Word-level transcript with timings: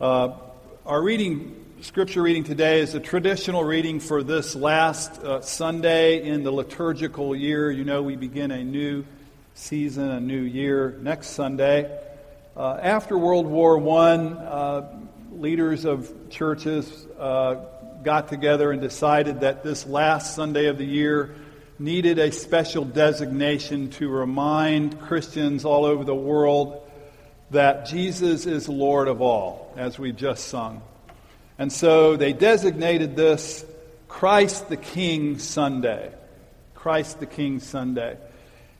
Uh, 0.00 0.32
our 0.86 1.02
reading, 1.02 1.56
scripture 1.80 2.22
reading 2.22 2.44
today 2.44 2.78
is 2.78 2.94
a 2.94 3.00
traditional 3.00 3.64
reading 3.64 3.98
for 3.98 4.22
this 4.22 4.54
last 4.54 5.20
uh, 5.24 5.40
Sunday 5.40 6.22
in 6.22 6.44
the 6.44 6.52
liturgical 6.52 7.34
year. 7.34 7.68
You 7.68 7.82
know, 7.82 8.04
we 8.04 8.14
begin 8.14 8.52
a 8.52 8.62
new 8.62 9.04
season, 9.54 10.08
a 10.08 10.20
new 10.20 10.40
year 10.40 10.96
next 11.02 11.30
Sunday. 11.30 11.98
Uh, 12.56 12.78
after 12.80 13.18
World 13.18 13.46
War 13.46 13.76
I, 13.76 14.14
uh, 14.14 14.86
leaders 15.32 15.84
of 15.84 16.30
churches 16.30 17.04
uh, 17.18 17.56
got 18.04 18.28
together 18.28 18.70
and 18.70 18.80
decided 18.80 19.40
that 19.40 19.64
this 19.64 19.84
last 19.84 20.36
Sunday 20.36 20.66
of 20.66 20.78
the 20.78 20.86
year 20.86 21.34
needed 21.80 22.20
a 22.20 22.30
special 22.30 22.84
designation 22.84 23.90
to 23.90 24.08
remind 24.08 25.00
Christians 25.00 25.64
all 25.64 25.84
over 25.84 26.04
the 26.04 26.14
world 26.14 26.87
that 27.50 27.86
Jesus 27.86 28.46
is 28.46 28.68
Lord 28.68 29.08
of 29.08 29.22
all, 29.22 29.72
as 29.76 29.98
we 29.98 30.12
just 30.12 30.48
sung. 30.48 30.82
And 31.58 31.72
so 31.72 32.16
they 32.16 32.32
designated 32.32 33.16
this 33.16 33.64
Christ 34.06 34.68
the 34.68 34.76
King 34.76 35.38
Sunday. 35.38 36.12
Christ 36.74 37.20
the 37.20 37.26
King 37.26 37.60
Sunday. 37.60 38.16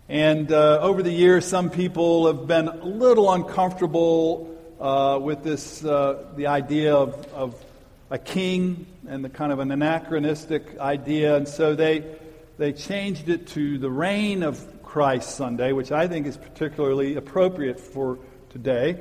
And 0.09 0.51
uh, 0.53 0.79
over 0.81 1.03
the 1.03 1.13
years, 1.13 1.47
some 1.47 1.71
people 1.71 2.27
have 2.29 2.47
been 2.47 2.69
a 2.69 2.85
little 2.85 3.33
uncomfortable 3.33 4.57
uh, 4.81 5.19
with 5.21 5.43
this, 5.43 5.85
uh, 5.85 6.25
the 6.37 6.47
idea 6.47 6.95
of, 6.95 7.27
of 7.35 7.65
a 8.11 8.19
king 8.19 8.87
and 9.09 9.25
the 9.25 9.29
kind 9.29 9.53
of 9.53 9.59
an 9.59 9.71
anachronistic 9.71 10.79
idea. 10.79 11.37
And 11.37 11.47
so 11.47 11.75
they, 11.75 12.05
they 12.57 12.73
changed 12.73 13.29
it 13.29 13.49
to 13.49 13.79
the 13.79 13.91
reign 13.91 14.43
of 14.43 14.83
Christ 14.83 15.37
Sunday, 15.37 15.73
which 15.73 15.93
I 15.93 16.09
think 16.09 16.27
is 16.27 16.37
particularly 16.37 17.17
appropriate 17.17 17.79
for 17.79 18.19
today, 18.51 19.01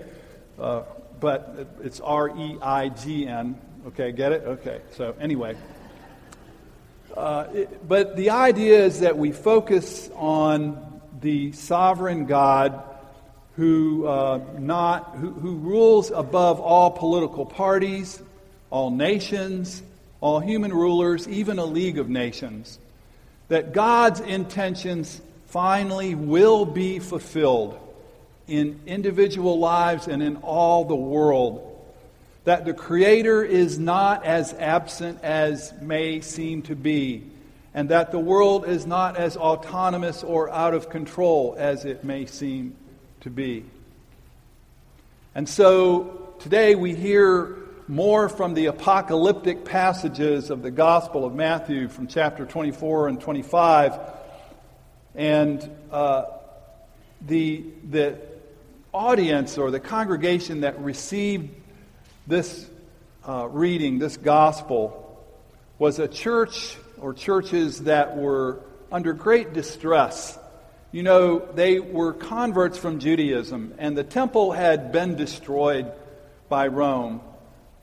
uh, 0.60 0.84
but 1.20 1.68
it's 1.84 2.00
R 2.00 2.30
E 2.30 2.58
I 2.62 2.90
G 2.90 3.28
N. 3.28 3.60
Okay, 3.88 4.12
get 4.12 4.32
it? 4.32 4.44
Okay, 4.44 4.82
so 4.92 5.16
anyway. 5.20 5.56
Uh, 7.16 7.48
it, 7.53 7.88
but 7.88 8.16
the 8.16 8.30
idea 8.30 8.84
is 8.84 9.00
that 9.00 9.18
we 9.18 9.31
focus 9.31 10.09
on 10.16 11.02
the 11.22 11.52
sovereign 11.53 12.25
God 12.25 12.84
who, 13.56 14.06
uh, 14.06 14.40
not, 14.59 15.16
who, 15.16 15.31
who 15.31 15.56
rules 15.56 16.12
above 16.12 16.59
all 16.59 16.92
political 16.92 17.45
parties, 17.45 18.22
all 18.70 18.92
nations, 18.92 19.81
all 20.22 20.40
human 20.40 20.72
rulers, 20.72 21.28
even 21.28 21.58
a 21.58 21.66
league 21.66 21.98
of 21.98 22.08
nations. 22.08 22.78
That 23.48 23.73
God's 23.73 24.20
intentions 24.20 25.20
finally 25.48 26.14
will 26.14 26.66
be 26.66 27.00
fulfilled 27.00 27.80
in 28.48 28.80
individual 28.86 29.59
lives 29.59 30.08
and 30.08 30.23
in 30.23 30.38
all 30.38 30.86
the 30.86 30.95
world. 30.95 31.64
That 32.45 32.66
the 32.66 32.73
Creator 32.73 33.44
is 33.44 33.78
not 33.78 34.26
as 34.26 34.53
absent 34.53 35.22
as 35.22 35.73
may 35.81 36.22
seem 36.22 36.62
to 36.64 36.75
be, 36.75 37.23
and 37.73 37.90
that 37.90 38.12
the 38.12 38.20
world 38.20 38.68
is 38.68 38.86
not 38.86 39.18
as 39.18 39.36
autonomous 39.36 40.23
or 40.23 40.50
out 40.50 40.73
of 40.73 40.90
control 40.90 41.56
as 41.58 41.84
it 41.84 42.03
may 42.03 42.25
seem 42.25 42.75
to 43.22 43.30
be. 43.30 43.66
And 45.36 45.48
so 45.48 46.34
today 46.40 46.75
we 46.75 46.95
hear 46.95 47.58
more 47.88 48.28
from 48.28 48.53
the 48.53 48.66
apocalyptic 48.66 49.64
passages 49.64 50.50
of 50.50 50.62
the 50.62 50.72
Gospel 50.72 51.25
of 51.25 51.36
Matthew 51.36 51.88
from 51.88 52.08
chapter 52.08 52.45
24 52.45 53.09
and 53.09 53.22
25. 53.22 54.00
And 55.16 55.70
uh, 55.92 56.25
the, 57.22 57.64
the 57.90 58.18
audience 58.98 59.58
or 59.58 59.70
the 59.70 59.80
congregation 59.80 60.62
that 60.62 60.80
received 60.81 61.50
this 62.26 62.67
uh, 63.28 63.48
reading, 63.48 64.00
this 64.00 64.17
gospel, 64.17 65.03
was 65.78 66.00
a 66.00 66.08
church 66.08 66.76
or 67.00 67.14
churches 67.14 67.84
that 67.84 68.18
were 68.18 68.59
under 68.92 69.14
great 69.14 69.53
distress. 69.53 70.38
You 70.91 71.03
know, 71.03 71.40
they 71.40 71.80
were 71.80 72.13
converts 72.13 72.78
from 72.78 73.00
Judaism, 73.00 73.75
and 73.78 73.96
the 73.96 74.03
temple 74.03 74.52
had 74.52 74.91
been 74.91 75.16
destroyed 75.16 75.91
by 76.50 76.68
Rome. 76.68 77.22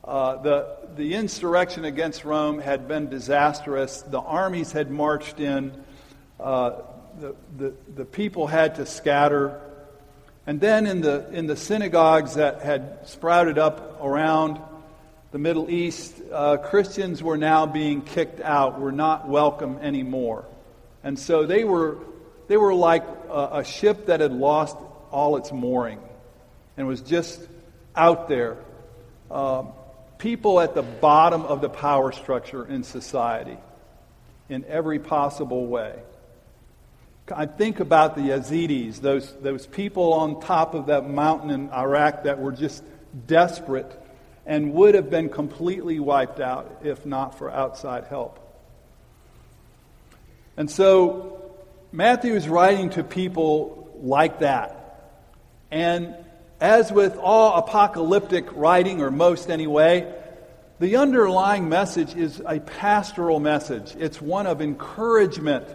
Uh, 0.02 0.42
the, 0.42 0.76
the 0.96 1.14
insurrection 1.14 1.84
against 1.84 2.25
Rome 2.25 2.58
had 2.58 2.88
been 2.88 3.08
disastrous. 3.08 4.02
The 4.02 4.20
armies 4.20 4.72
had 4.72 4.91
marched 4.91 5.38
in. 5.38 5.72
Uh, 6.41 6.81
the, 7.20 7.36
the, 7.56 7.75
the 7.94 8.04
people 8.04 8.46
had 8.46 8.75
to 8.76 8.86
scatter. 8.86 9.60
And 10.47 10.60
then 10.60 10.87
in 10.87 11.00
the, 11.00 11.31
in 11.32 11.47
the 11.47 11.56
synagogues 11.56 12.34
that 12.34 12.60
had 12.60 13.09
sprouted 13.09 13.59
up 13.59 14.03
around 14.03 14.60
the 15.31 15.38
Middle 15.38 15.71
East, 15.71 16.15
uh, 16.31 16.59
Christians 16.59 17.22
were 17.22 17.38
now 17.38 17.66
being 17.66 18.03
kicked 18.03 18.41
out, 18.41 18.78
were 18.78 18.93
not 18.93 19.28
welcome 19.28 19.78
anymore. 19.78 20.44
And 21.03 21.19
so 21.19 21.47
they 21.47 21.65
were, 21.65 21.99
they 22.49 22.56
were 22.56 22.75
like 22.75 23.05
a, 23.31 23.49
a 23.53 23.65
ship 23.65 24.06
that 24.06 24.21
had 24.21 24.32
lost 24.32 24.77
all 25.10 25.37
its 25.37 25.50
mooring 25.50 26.00
and 26.76 26.87
was 26.87 27.00
just 27.00 27.41
out 27.97 28.28
there. 28.28 28.59
Uh, 29.31 29.65
people 30.19 30.61
at 30.61 30.75
the 30.75 30.82
bottom 30.82 31.43
of 31.43 31.62
the 31.62 31.69
power 31.69 32.12
structure 32.12 32.66
in 32.66 32.82
society 32.82 33.56
in 34.49 34.65
every 34.66 34.99
possible 34.99 35.66
way. 35.66 35.94
I 37.32 37.46
think 37.46 37.80
about 37.80 38.16
the 38.16 38.22
Yazidis, 38.22 39.00
those, 39.00 39.32
those 39.40 39.66
people 39.66 40.12
on 40.12 40.40
top 40.40 40.74
of 40.74 40.86
that 40.86 41.08
mountain 41.08 41.50
in 41.50 41.70
Iraq 41.70 42.24
that 42.24 42.38
were 42.38 42.52
just 42.52 42.84
desperate 43.26 43.90
and 44.44 44.74
would 44.74 44.94
have 44.94 45.08
been 45.08 45.30
completely 45.30 45.98
wiped 45.98 46.38
out 46.38 46.82
if 46.84 47.06
not 47.06 47.38
for 47.38 47.50
outside 47.50 48.04
help. 48.04 48.40
And 50.58 50.70
so 50.70 51.54
Matthew 51.92 52.34
is 52.34 52.46
writing 52.46 52.90
to 52.90 53.02
people 53.02 53.90
like 54.02 54.40
that. 54.40 55.22
And 55.70 56.14
as 56.60 56.92
with 56.92 57.16
all 57.16 57.56
apocalyptic 57.56 58.54
writing, 58.54 59.00
or 59.00 59.10
most 59.10 59.48
anyway, 59.48 60.12
the 60.78 60.96
underlying 60.96 61.70
message 61.70 62.14
is 62.14 62.42
a 62.46 62.60
pastoral 62.60 63.40
message. 63.40 63.96
It's 63.98 64.20
one 64.20 64.46
of 64.46 64.60
encouragement 64.60 65.66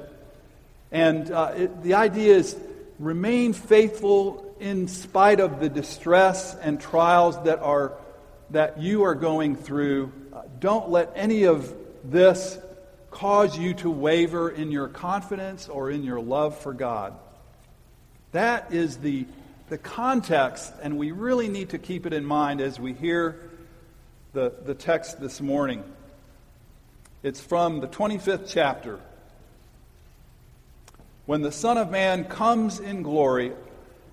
and 0.91 1.31
uh, 1.31 1.53
it, 1.55 1.83
the 1.83 1.93
idea 1.93 2.35
is 2.35 2.55
remain 2.97 3.53
faithful 3.53 4.55
in 4.59 4.87
spite 4.87 5.39
of 5.39 5.59
the 5.59 5.69
distress 5.69 6.55
and 6.55 6.81
trials 6.81 7.41
that, 7.43 7.59
are, 7.59 7.93
that 8.49 8.79
you 8.79 9.03
are 9.03 9.15
going 9.15 9.55
through. 9.55 10.11
Uh, 10.33 10.41
don't 10.59 10.89
let 10.89 11.11
any 11.15 11.43
of 11.45 11.73
this 12.03 12.57
cause 13.11 13.57
you 13.57 13.73
to 13.75 13.89
waver 13.89 14.49
in 14.49 14.71
your 14.71 14.87
confidence 14.87 15.69
or 15.69 15.89
in 15.89 16.03
your 16.03 16.19
love 16.19 16.57
for 16.57 16.73
God. 16.73 17.15
That 18.31 18.73
is 18.73 18.97
the, 18.97 19.25
the 19.69 19.77
context, 19.77 20.73
and 20.81 20.97
we 20.97 21.11
really 21.11 21.47
need 21.47 21.69
to 21.69 21.77
keep 21.77 22.05
it 22.05 22.13
in 22.13 22.25
mind 22.25 22.61
as 22.61 22.79
we 22.79 22.93
hear 22.93 23.49
the, 24.33 24.53
the 24.65 24.75
text 24.75 25.19
this 25.19 25.41
morning. 25.41 25.83
It's 27.23 27.41
from 27.41 27.79
the 27.79 27.87
25th 27.87 28.45
chapter 28.47 28.99
when 31.29 31.43
the 31.43 31.51
Son 31.51 31.77
of 31.77 31.91
Man 31.91 32.23
comes 32.23 32.79
in 32.79 33.03
glory 33.03 33.51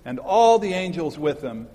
and 0.05 0.19
all 0.19 0.59
the 0.59 0.73
angels 0.73 1.17
with 1.17 1.41
him, 1.41 1.67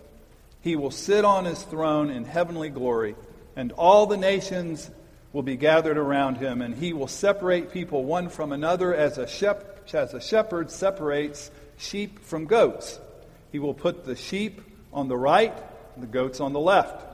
he 0.60 0.76
will 0.76 0.92
sit 0.92 1.24
on 1.24 1.46
his 1.46 1.60
throne 1.64 2.10
in 2.10 2.24
heavenly 2.24 2.68
glory, 2.70 3.16
and 3.56 3.72
all 3.72 4.06
the 4.06 4.16
nations 4.16 4.88
will 5.32 5.42
be 5.42 5.56
gathered 5.56 5.98
around 5.98 6.36
him, 6.36 6.62
and 6.62 6.76
he 6.76 6.92
will 6.92 7.08
separate 7.08 7.72
people 7.72 8.04
one 8.04 8.28
from 8.28 8.52
another 8.52 8.94
as 8.94 9.18
a, 9.18 9.26
shep- 9.26 9.92
as 9.92 10.14
a 10.14 10.20
shepherd 10.20 10.70
separates 10.70 11.50
sheep 11.76 12.20
from 12.20 12.44
goats. 12.44 13.00
He 13.50 13.58
will 13.58 13.74
put 13.74 14.04
the 14.04 14.14
sheep 14.14 14.60
on 14.92 15.08
the 15.08 15.18
right, 15.18 15.60
the 15.96 16.06
goats 16.06 16.38
on 16.38 16.52
the 16.52 16.60
left. 16.60 17.04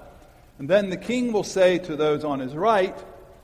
And 0.59 0.69
then 0.69 0.91
the 0.91 0.99
king 0.99 1.33
will 1.33 1.45
say 1.45 1.79
to 1.79 1.97
those 1.97 2.25
on 2.25 2.41
his 2.41 2.55
right, 2.55 2.95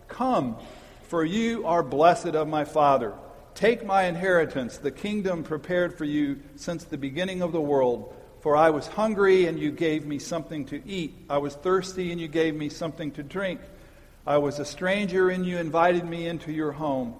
Come, 0.08 0.58
for 1.04 1.24
you 1.24 1.66
are 1.66 1.82
blessed 1.82 2.34
of 2.34 2.48
my 2.48 2.66
Father. 2.66 3.14
Take 3.54 3.86
my 3.86 4.04
inheritance, 4.04 4.78
the 4.78 4.90
kingdom 4.90 5.44
prepared 5.44 5.96
for 5.96 6.04
you 6.04 6.40
since 6.56 6.84
the 6.84 6.98
beginning 6.98 7.40
of 7.40 7.52
the 7.52 7.60
world. 7.60 8.12
For 8.40 8.56
I 8.56 8.70
was 8.70 8.86
hungry, 8.86 9.46
and 9.46 9.58
you 9.58 9.70
gave 9.70 10.04
me 10.04 10.18
something 10.18 10.66
to 10.66 10.86
eat. 10.86 11.14
I 11.30 11.38
was 11.38 11.54
thirsty, 11.54 12.10
and 12.10 12.20
you 12.20 12.28
gave 12.28 12.54
me 12.54 12.68
something 12.68 13.12
to 13.12 13.22
drink. 13.22 13.60
I 14.26 14.38
was 14.38 14.58
a 14.58 14.64
stranger, 14.64 15.30
and 15.30 15.46
you 15.46 15.56
invited 15.58 16.04
me 16.04 16.26
into 16.26 16.52
your 16.52 16.72
home. 16.72 17.14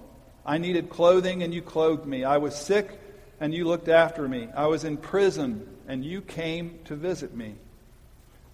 I 0.45 0.59
needed 0.59 0.91
clothing, 0.91 1.43
and 1.43 1.55
you 1.55 1.63
clothed 1.63 2.05
me. 2.05 2.25
I 2.25 2.39
was 2.39 2.55
sick, 2.55 3.01
and 3.41 3.55
you 3.55 3.67
looked 3.67 3.89
after 3.89 4.29
me. 4.29 4.49
I 4.57 4.67
was 4.67 4.85
in 4.85 4.97
prison, 4.97 5.67
and 5.87 6.05
you 6.05 6.21
came 6.21 6.81
to 6.87 6.97
visit 6.97 7.35
me. 7.35 7.55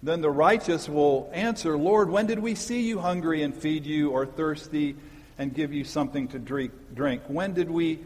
Then 0.03 0.21
the 0.21 0.31
righteous 0.31 0.87
will 0.87 1.29
answer, 1.33 1.77
Lord, 1.77 2.09
when 2.09 2.27
did 2.27 2.39
we 2.39 2.55
see 2.55 2.81
you 2.81 2.99
hungry 2.99 3.43
and 3.43 3.55
feed 3.55 3.85
you, 3.85 4.11
or 4.11 4.25
thirsty 4.25 4.95
and 5.41 5.53
give 5.53 5.73
you 5.73 5.83
something 5.83 6.27
to 6.27 6.39
drink. 6.39 7.23
When 7.27 7.53
did 7.53 7.71
we 7.71 7.99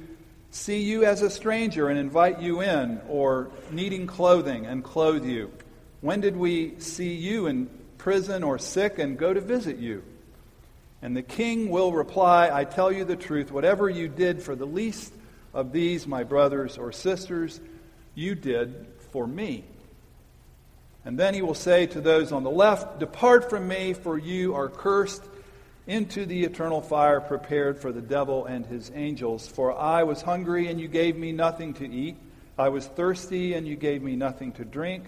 see 0.51 0.81
you 0.81 1.03
as 1.03 1.21
a 1.21 1.29
stranger 1.29 1.89
and 1.89 1.99
invite 1.99 2.41
you 2.41 2.61
in, 2.61 3.01
or 3.09 3.51
needing 3.71 4.07
clothing 4.07 4.65
and 4.65 4.81
clothe 4.81 5.25
you? 5.25 5.51
When 5.99 6.21
did 6.21 6.37
we 6.37 6.79
see 6.79 7.13
you 7.13 7.47
in 7.47 7.69
prison 7.97 8.43
or 8.43 8.59
sick 8.59 8.99
and 8.99 9.17
go 9.17 9.33
to 9.33 9.41
visit 9.41 9.77
you. 9.79 10.03
And 11.01 11.17
the 11.17 11.23
king 11.23 11.69
will 11.69 11.91
reply, 11.91 12.51
I 12.53 12.63
tell 12.63 12.91
you 12.91 13.03
the 13.03 13.15
truth, 13.15 13.51
whatever 13.51 13.89
you 13.89 14.07
did 14.07 14.43
for 14.43 14.55
the 14.55 14.67
least 14.67 15.11
of 15.55 15.71
these, 15.71 16.05
my 16.05 16.23
brothers 16.23 16.77
or 16.77 16.91
sisters, 16.91 17.59
you 18.13 18.35
did 18.35 18.85
for 19.11 19.25
me. 19.25 19.65
And 21.03 21.19
then 21.19 21.33
he 21.33 21.41
will 21.41 21.55
say 21.55 21.87
to 21.87 21.99
those 21.99 22.31
on 22.31 22.43
the 22.43 22.51
left, 22.51 22.99
Depart 22.99 23.49
from 23.49 23.67
me, 23.67 23.93
for 23.93 24.19
you 24.19 24.53
are 24.53 24.69
cursed 24.69 25.23
into 25.87 26.25
the 26.25 26.43
eternal 26.43 26.81
fire 26.81 27.21
prepared 27.21 27.79
for 27.79 27.91
the 27.91 28.01
devil 28.01 28.45
and 28.45 28.65
his 28.65 28.91
angels. 28.95 29.47
For 29.47 29.77
I 29.77 30.03
was 30.03 30.21
hungry, 30.21 30.67
and 30.67 30.79
you 30.79 30.87
gave 30.87 31.15
me 31.15 31.31
nothing 31.31 31.73
to 31.75 31.89
eat. 31.89 32.17
I 32.57 32.69
was 32.69 32.87
thirsty, 32.87 33.53
and 33.53 33.67
you 33.67 33.75
gave 33.75 34.01
me 34.01 34.15
nothing 34.15 34.51
to 34.53 34.65
drink. 34.65 35.05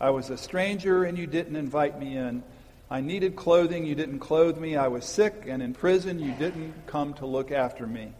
I 0.00 0.10
was 0.10 0.30
a 0.30 0.36
stranger, 0.36 1.04
and 1.04 1.16
you 1.18 1.26
didn't 1.26 1.56
invite 1.56 1.98
me 1.98 2.16
in. 2.16 2.42
I 2.92 3.00
needed 3.00 3.36
clothing, 3.36 3.86
you 3.86 3.94
didn't 3.94 4.18
clothe 4.18 4.58
me. 4.58 4.76
I 4.76 4.88
was 4.88 5.06
sick 5.06 5.44
and 5.46 5.62
in 5.62 5.72
prison, 5.72 6.18
you 6.18 6.32
didn't 6.32 6.74
come 6.86 7.14
to 7.14 7.26
look 7.26 7.50
after 7.50 7.86
me. 7.86 8.12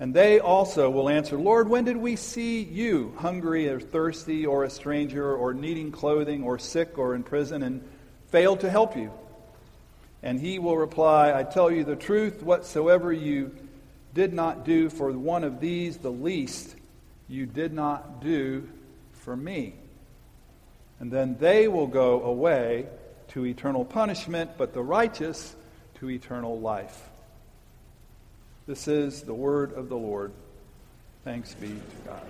And 0.00 0.12
they 0.12 0.40
also 0.40 0.90
will 0.90 1.08
answer, 1.08 1.38
Lord, 1.38 1.68
when 1.68 1.84
did 1.84 1.96
we 1.96 2.16
see 2.16 2.62
you 2.62 3.14
hungry 3.18 3.68
or 3.68 3.78
thirsty 3.78 4.44
or 4.44 4.64
a 4.64 4.70
stranger 4.70 5.36
or 5.36 5.54
needing 5.54 5.92
clothing 5.92 6.42
or 6.42 6.58
sick 6.58 6.98
or 6.98 7.14
in 7.14 7.22
prison 7.22 7.62
and 7.62 7.88
fail 8.30 8.56
to 8.56 8.68
help 8.68 8.96
you? 8.96 9.12
And 10.22 10.38
he 10.38 10.58
will 10.58 10.76
reply, 10.76 11.32
I 11.32 11.44
tell 11.44 11.70
you 11.70 11.84
the 11.84 11.96
truth, 11.96 12.42
whatsoever 12.42 13.12
you 13.12 13.54
did 14.12 14.32
not 14.32 14.64
do 14.64 14.90
for 14.90 15.10
one 15.12 15.44
of 15.44 15.60
these, 15.60 15.96
the 15.98 16.10
least, 16.10 16.76
you 17.28 17.46
did 17.46 17.72
not 17.72 18.20
do 18.22 18.68
for 19.12 19.36
me. 19.36 19.74
And 20.98 21.10
then 21.10 21.36
they 21.38 21.68
will 21.68 21.86
go 21.86 22.22
away 22.22 22.86
to 23.28 23.46
eternal 23.46 23.84
punishment, 23.84 24.52
but 24.58 24.74
the 24.74 24.82
righteous 24.82 25.54
to 25.94 26.10
eternal 26.10 26.60
life. 26.60 27.08
This 28.66 28.88
is 28.88 29.22
the 29.22 29.34
word 29.34 29.72
of 29.72 29.88
the 29.88 29.96
Lord. 29.96 30.32
Thanks 31.24 31.54
be 31.54 31.68
to 31.68 31.74
God. 32.06 32.22